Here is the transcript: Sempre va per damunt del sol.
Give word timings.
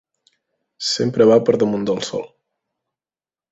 Sempre 0.91 1.27
va 1.33 1.37
per 1.51 1.55
damunt 1.65 1.87
del 1.91 2.03
sol. 2.11 2.27